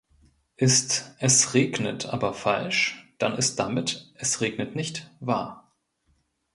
[0.57, 5.77] Ist „Es regnet“ aber falsch, dann ist damit „Es regnet nicht“ wahr.